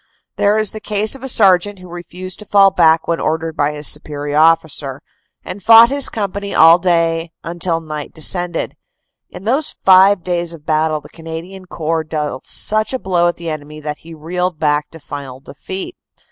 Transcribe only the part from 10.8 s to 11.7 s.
the Cana dian